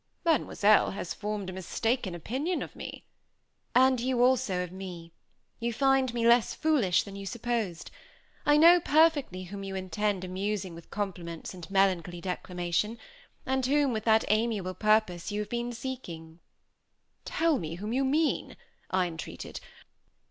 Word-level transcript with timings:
"Mademoiselle 0.25 0.89
has 0.89 1.13
formed 1.13 1.47
a 1.47 1.53
mistaken 1.53 2.15
opinion 2.15 2.63
of 2.63 2.75
me." 2.75 3.03
"And 3.75 3.99
you 3.99 4.23
also 4.23 4.63
of 4.63 4.71
me; 4.71 5.11
you 5.59 5.71
find 5.71 6.11
me 6.11 6.25
less 6.27 6.55
foolish 6.55 7.03
than 7.03 7.15
you 7.15 7.27
supposed. 7.27 7.91
I 8.43 8.57
know 8.57 8.79
perfectly 8.79 9.43
whom 9.43 9.63
you 9.63 9.75
intend 9.75 10.23
amusing 10.23 10.73
with 10.73 10.89
compliments 10.89 11.53
and 11.53 11.69
melancholy 11.69 12.19
declamation, 12.19 12.97
and 13.45 13.63
whom, 13.63 13.93
with 13.93 14.05
that 14.05 14.25
amiable 14.27 14.73
purpose, 14.73 15.31
you 15.31 15.39
have 15.41 15.49
been 15.49 15.71
seeking." 15.71 16.39
"Tell 17.23 17.59
me 17.59 17.75
whom 17.75 17.93
you 17.93 18.03
mean," 18.03 18.57
I 18.89 19.05
entreated. 19.05 19.59